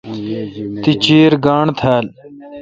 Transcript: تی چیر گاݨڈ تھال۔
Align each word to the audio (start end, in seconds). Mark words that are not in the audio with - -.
تی 0.83 0.91
چیر 1.03 1.31
گاݨڈ 1.45 1.67
تھال۔ 1.79 2.05